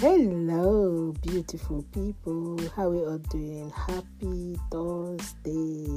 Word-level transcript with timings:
Hello, 0.00 1.12
beautiful 1.20 1.84
people. 1.92 2.58
How 2.74 2.84
are 2.84 2.88
we 2.88 2.98
all 3.00 3.18
doing? 3.18 3.68
Happy 3.68 4.58
Thursday. 4.70 5.92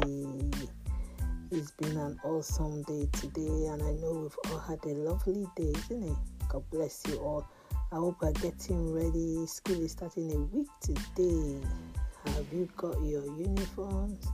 It's 1.50 1.72
been 1.72 1.96
an 1.96 2.20
awesome 2.26 2.84
day 2.84 3.08
today, 3.14 3.68
and 3.68 3.82
I 3.82 3.92
know 4.02 4.24
we've 4.24 4.52
all 4.52 4.60
had 4.60 4.84
a 4.84 4.90
lovely 4.90 5.48
day, 5.56 5.72
isn't 5.90 6.04
it? 6.04 6.18
God 6.50 6.70
bless 6.70 7.02
you 7.08 7.16
all. 7.20 7.48
I 7.94 7.96
hope 7.96 8.18
we're 8.22 8.34
getting 8.34 8.94
ready. 8.94 9.46
School 9.48 9.82
is 9.82 9.94
starting 9.94 10.34
a 10.34 10.40
week 10.54 10.68
today. 10.82 11.66
Have 12.26 12.52
you 12.52 12.68
got 12.76 13.02
your 13.06 13.24
uniforms, 13.38 14.28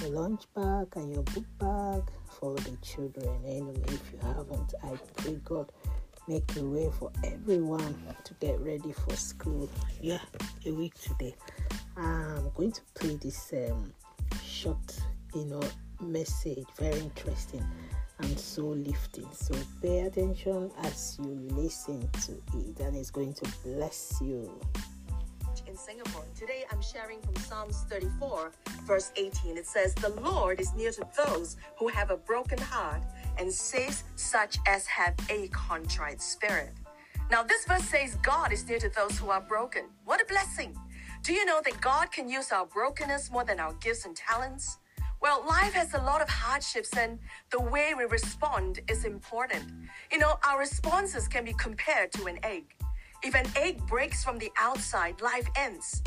your 0.00 0.08
lunch 0.08 0.44
bag, 0.54 0.86
and 0.96 1.12
your 1.12 1.22
book 1.24 1.44
bag 1.58 2.02
for 2.30 2.54
the 2.54 2.74
children? 2.80 3.42
Anyway, 3.44 3.82
if 3.88 4.10
you 4.10 4.18
haven't, 4.22 4.72
I 4.82 4.96
pray 5.18 5.38
God 5.44 5.70
make 6.28 6.56
a 6.56 6.62
way 6.62 6.90
for 6.98 7.10
everyone 7.24 7.96
to 8.24 8.34
get 8.34 8.60
ready 8.60 8.92
for 8.92 9.14
school. 9.16 9.68
Yeah, 10.00 10.18
a 10.66 10.72
week 10.72 10.94
today. 10.94 11.34
I'm 11.96 12.50
going 12.54 12.72
to 12.72 12.80
play 12.94 13.16
this 13.16 13.52
um, 13.52 13.92
short, 14.42 14.96
you 15.34 15.44
know, 15.46 15.62
message. 16.00 16.64
Very 16.78 16.98
interesting 17.00 17.64
and 18.20 18.38
so 18.38 18.62
lifting. 18.62 19.28
So 19.32 19.54
pay 19.80 20.00
attention 20.00 20.70
as 20.82 21.18
you 21.18 21.46
listen 21.50 22.08
to 22.26 22.32
it, 22.58 22.80
and 22.80 22.96
it's 22.96 23.10
going 23.10 23.34
to 23.34 23.52
bless 23.64 24.20
you. 24.22 24.50
in 25.66 25.76
Singapore. 25.76 26.24
Today 26.34 26.64
I'm 26.70 26.82
sharing 26.82 27.20
from 27.22 27.36
Psalms 27.36 27.84
34, 27.88 28.52
verse 28.84 29.12
18. 29.16 29.56
It 29.56 29.66
says, 29.66 29.94
The 29.94 30.10
Lord 30.10 30.60
is 30.60 30.72
near 30.74 30.90
to 30.92 31.06
those 31.16 31.56
who 31.78 31.88
have 31.88 32.10
a 32.10 32.16
broken 32.16 32.58
heart 32.58 33.02
and 33.38 33.52
saves 33.52 34.04
such 34.16 34.58
as 34.66 34.86
have 34.86 35.14
a 35.30 35.48
contrite 35.48 36.20
spirit. 36.20 36.72
Now, 37.30 37.42
this 37.42 37.64
verse 37.64 37.84
says 37.84 38.16
God 38.16 38.52
is 38.52 38.68
near 38.68 38.78
to 38.78 38.90
those 38.90 39.18
who 39.18 39.30
are 39.30 39.40
broken. 39.40 39.84
What 40.04 40.20
a 40.20 40.26
blessing! 40.26 40.76
Do 41.22 41.32
you 41.32 41.44
know 41.44 41.60
that 41.64 41.80
God 41.80 42.10
can 42.10 42.28
use 42.28 42.50
our 42.52 42.66
brokenness 42.66 43.30
more 43.30 43.44
than 43.44 43.60
our 43.60 43.72
gifts 43.74 44.04
and 44.04 44.16
talents? 44.16 44.78
Well, 45.20 45.44
life 45.48 45.72
has 45.74 45.94
a 45.94 46.02
lot 46.02 46.20
of 46.20 46.28
hardships, 46.28 46.96
and 46.96 47.18
the 47.50 47.60
way 47.60 47.94
we 47.96 48.04
respond 48.04 48.80
is 48.88 49.04
important. 49.04 49.64
You 50.10 50.18
know, 50.18 50.34
our 50.44 50.58
responses 50.58 51.28
can 51.28 51.44
be 51.44 51.52
compared 51.52 52.10
to 52.12 52.26
an 52.26 52.40
egg. 52.42 52.74
If 53.22 53.36
an 53.36 53.46
egg 53.54 53.86
breaks 53.86 54.24
from 54.24 54.36
the 54.38 54.50
outside, 54.58 55.20
life 55.20 55.48
ends. 55.54 56.02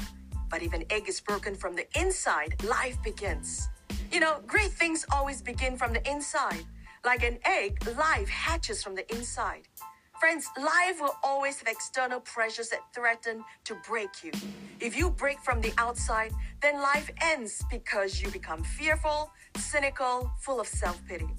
But 0.50 0.62
if 0.62 0.74
an 0.74 0.84
egg 0.90 1.08
is 1.08 1.22
broken 1.22 1.56
from 1.56 1.76
the 1.76 1.88
inside, 1.98 2.62
life 2.66 3.02
begins. 3.04 3.70
You 4.12 4.20
know, 4.20 4.42
great 4.46 4.72
things 4.72 5.06
always 5.14 5.42
begin 5.42 5.78
from 5.78 5.94
the 5.94 6.08
inside. 6.10 6.66
Like 7.06 7.22
an 7.22 7.38
egg, 7.46 7.78
life 8.00 8.28
hatches 8.28 8.82
from 8.82 8.96
the 8.96 9.06
inside. 9.16 9.68
Friends, 10.20 10.48
life 10.58 11.00
will 11.00 11.16
always 11.24 11.60
have 11.60 11.68
external 11.68 12.20
pressures 12.20 12.70
that 12.70 12.80
threaten 12.96 13.44
to 13.66 13.76
break 13.88 14.24
you. 14.24 14.32
If 14.80 14.98
you 14.98 15.12
break 15.12 15.40
from 15.42 15.62
the 15.62 15.72
outside, 15.78 16.34
then 16.64 16.82
life 16.82 17.12
ends 17.22 17.64
because 17.70 18.20
you 18.20 18.32
become 18.32 18.64
fearful, 18.64 19.32
cynical, 19.56 20.32
full 20.40 20.60
of 20.60 20.68
self 20.68 21.00
pity. 21.08 21.30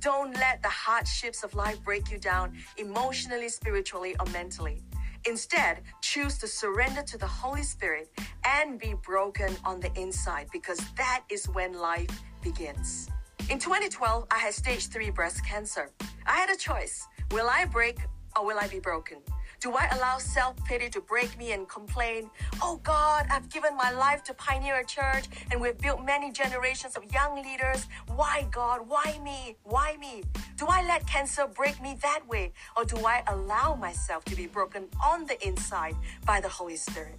Don't 0.00 0.34
let 0.34 0.62
the 0.62 0.68
hardships 0.68 1.42
of 1.42 1.54
life 1.54 1.82
break 1.82 2.10
you 2.10 2.18
down 2.18 2.52
emotionally, 2.76 3.48
spiritually, 3.48 4.14
or 4.20 4.26
mentally. 4.26 4.82
Instead, 5.26 5.80
choose 6.02 6.36
to 6.36 6.46
surrender 6.46 7.02
to 7.02 7.16
the 7.16 7.26
Holy 7.26 7.62
Spirit 7.62 8.10
and 8.44 8.78
be 8.78 8.94
broken 9.02 9.56
on 9.64 9.80
the 9.80 9.90
inside 9.98 10.48
because 10.52 10.80
that 10.98 11.22
is 11.30 11.46
when 11.46 11.72
life 11.72 12.10
begins. 12.42 13.08
In 13.50 13.58
2012, 13.58 14.26
I 14.30 14.38
had 14.38 14.54
stage 14.54 14.88
3 14.88 15.10
breast 15.10 15.44
cancer. 15.44 15.90
I 16.26 16.32
had 16.32 16.48
a 16.48 16.56
choice 16.56 17.06
will 17.30 17.48
I 17.50 17.66
break 17.66 17.98
or 18.38 18.46
will 18.46 18.58
I 18.58 18.68
be 18.68 18.78
broken? 18.78 19.18
Do 19.60 19.72
I 19.74 19.86
allow 19.94 20.16
self 20.16 20.56
pity 20.64 20.88
to 20.88 21.00
break 21.02 21.38
me 21.38 21.52
and 21.52 21.68
complain, 21.68 22.30
oh 22.62 22.80
God, 22.82 23.26
I've 23.30 23.50
given 23.50 23.76
my 23.76 23.90
life 23.90 24.24
to 24.24 24.34
pioneer 24.34 24.76
a 24.76 24.86
church 24.86 25.26
and 25.50 25.60
we've 25.60 25.76
built 25.76 26.02
many 26.02 26.32
generations 26.32 26.96
of 26.96 27.04
young 27.12 27.42
leaders. 27.42 27.86
Why 28.16 28.46
God? 28.50 28.88
Why 28.88 29.20
me? 29.22 29.56
Why 29.62 29.98
me? 29.98 30.22
Do 30.56 30.66
I 30.66 30.82
let 30.86 31.06
cancer 31.06 31.46
break 31.46 31.82
me 31.82 31.98
that 32.00 32.26
way? 32.26 32.54
Or 32.78 32.84
do 32.86 32.96
I 33.04 33.22
allow 33.26 33.74
myself 33.74 34.24
to 34.26 34.34
be 34.34 34.46
broken 34.46 34.88
on 35.04 35.26
the 35.26 35.36
inside 35.46 35.96
by 36.24 36.40
the 36.40 36.48
Holy 36.48 36.76
Spirit? 36.76 37.18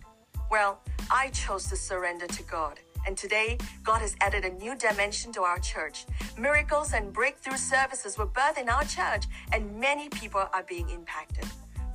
Well, 0.49 0.81
I 1.11 1.29
chose 1.29 1.67
to 1.69 1.75
surrender 1.75 2.25
to 2.25 2.43
God. 2.43 2.79
And 3.05 3.15
today, 3.15 3.57
God 3.83 4.01
has 4.01 4.15
added 4.21 4.45
a 4.45 4.49
new 4.49 4.75
dimension 4.75 5.31
to 5.33 5.41
our 5.41 5.59
church. 5.59 6.05
Miracles 6.37 6.93
and 6.93 7.13
breakthrough 7.13 7.57
services 7.57 8.17
were 8.17 8.27
birthed 8.27 8.59
in 8.59 8.69
our 8.69 8.83
church, 8.83 9.25
and 9.53 9.79
many 9.79 10.09
people 10.09 10.43
are 10.53 10.63
being 10.63 10.89
impacted. 10.89 11.45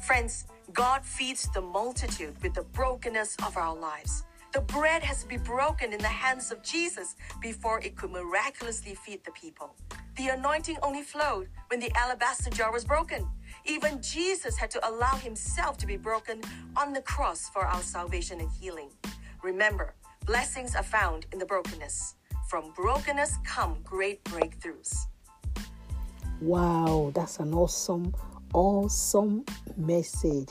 Friends, 0.01 0.47
God 0.73 1.05
feeds 1.05 1.49
the 1.53 1.61
multitude 1.61 2.35
with 2.43 2.55
the 2.55 2.63
brokenness 2.63 3.37
of 3.45 3.57
our 3.57 3.75
lives. 3.75 4.25
The 4.53 4.61
bread 4.61 5.03
has 5.03 5.23
to 5.23 5.29
be 5.29 5.37
broken 5.37 5.93
in 5.93 5.99
the 6.01 6.09
hands 6.09 6.51
of 6.51 6.63
Jesus 6.63 7.15
before 7.41 7.81
it 7.81 7.97
could 7.97 8.11
miraculously 8.11 8.95
feed 8.95 9.25
the 9.25 9.31
people. 9.33 9.75
The 10.17 10.29
anointing 10.29 10.77
only 10.83 11.03
flowed 11.03 11.49
when 11.69 11.81
the 11.81 11.93
alabaster 11.97 12.51
jar 12.51 12.73
was 12.73 12.85
broken. 12.85 13.29
Even 13.65 14.03
Jesus 14.03 14.57
had 14.57 14.71
to 14.73 14.89
allow 14.89 15.15
himself 15.17 15.77
to 15.79 15.87
be 15.87 15.97
broken 15.97 16.41
on 16.77 16.93
the 16.93 17.03
cross 17.03 17.49
for 17.49 17.65
our 17.65 17.83
salvation 17.83 18.41
and 18.41 18.51
healing. 18.51 18.91
Remember, 19.43 19.95
blessings 20.27 20.75
are 20.75 20.83
found 20.83 21.27
in 21.33 21.39
the 21.39 21.47
brokenness. 21.47 22.15
From 22.49 22.73
brokenness 22.73 23.39
come 23.45 23.79
great 23.85 24.23
breakthroughs. 24.25 25.07
Wow, 26.41 27.13
that's 27.15 27.39
an 27.39 27.55
awesome, 27.55 28.15
awesome 28.55 29.45
message. 29.77 30.49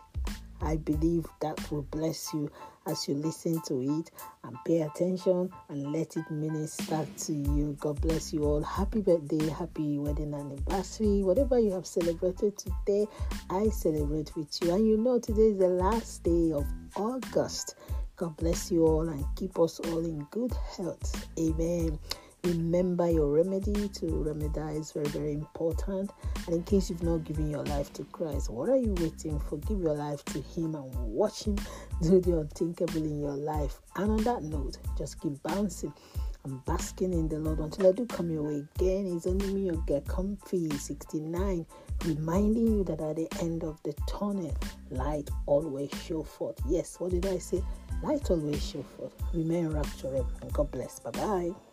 I 0.62 0.76
believe 0.76 1.26
that 1.42 1.72
will 1.72 1.84
bless 1.84 2.34
you 2.34 2.52
as 2.86 3.08
you 3.08 3.16
listen 3.16 3.62
to 3.68 3.82
it 3.82 4.12
and 4.44 4.58
pay 4.66 4.82
attention 4.82 5.50
and 5.70 5.94
let 5.94 6.18
it 6.18 6.30
minister 6.30 7.08
to 7.18 7.34
you. 7.34 7.78
God 7.80 8.02
bless 8.02 8.34
you 8.34 8.44
all. 8.44 8.62
Happy 8.62 9.02
birthday, 9.02 9.50
happy 9.50 9.98
wedding 10.00 10.34
anniversary, 10.34 11.24
whatever 11.24 11.60
you 11.60 11.72
have 11.72 11.86
celebrated 11.86 12.58
today, 12.58 13.08
I 13.50 13.70
celebrate 13.70 14.36
with 14.36 14.58
you. 14.62 14.74
And 14.74 14.88
you 14.88 14.98
know, 14.98 15.20
today 15.20 15.50
is 15.50 15.58
the 15.60 15.70
last 15.70 16.24
day 16.24 16.52
of 16.52 16.66
August. 16.96 17.76
God 18.20 18.36
bless 18.36 18.70
you 18.70 18.86
all 18.86 19.08
and 19.08 19.24
keep 19.38 19.58
us 19.60 19.80
all 19.80 20.00
in 20.00 20.28
good 20.30 20.52
health. 20.76 21.30
Amen. 21.40 21.98
Remember 22.44 23.10
your 23.10 23.32
remedy 23.32 23.88
to 23.88 24.06
remedize 24.08 24.94
very, 24.94 25.08
very 25.08 25.32
important. 25.32 26.12
And 26.48 26.56
in 26.58 26.64
case 26.64 26.90
you've 26.90 27.02
not 27.02 27.24
given 27.24 27.50
your 27.50 27.64
life 27.64 27.94
to 27.94 28.04
Christ, 28.04 28.50
what 28.50 28.68
are 28.68 28.76
you 28.76 28.94
waiting 29.00 29.40
for? 29.40 29.58
Give 29.60 29.80
your 29.80 29.94
life 29.94 30.26
to 30.26 30.42
Him 30.42 30.76
and 30.76 30.94
watch 30.96 31.46
Him 31.46 31.56
do 32.02 32.20
the 32.20 32.40
unthinkable 32.40 33.06
in 33.06 33.22
your 33.22 33.38
life. 33.38 33.80
And 33.96 34.12
on 34.12 34.24
that 34.26 34.44
note, 34.44 34.80
just 34.98 35.22
keep 35.22 35.42
bouncing 35.44 35.94
and 36.44 36.64
basking 36.66 37.14
in 37.14 37.30
the 37.30 37.40
Lord 37.40 37.60
until 37.60 37.88
I 37.88 37.92
do 37.94 38.06
come 38.06 38.30
your 38.30 38.44
way 38.44 38.66
again. 38.76 39.14
It's 39.16 39.28
only 39.28 39.54
me, 39.54 39.68
your 39.68 39.82
get 39.88 40.08
comfy 40.08 40.70
69, 40.70 41.66
reminding 42.06 42.68
you 42.68 42.84
that 42.84 43.00
at 43.00 43.16
the 43.16 43.30
end 43.40 43.64
of 43.64 43.82
the 43.84 43.94
tunnel, 44.08 44.56
light 44.90 45.30
always 45.46 45.90
show 46.06 46.24
forth. 46.24 46.58
Yes, 46.68 47.00
what 47.00 47.12
did 47.12 47.26
I 47.26 47.38
say? 47.38 47.62
Light 48.02 48.30
always 48.32 48.66
show 48.66 48.82
forth. 48.84 49.14
Remain 49.34 49.74
and 50.42 50.54
God 50.54 50.72
bless. 50.72 51.00
Bye 51.00 51.12
bye. 51.12 51.69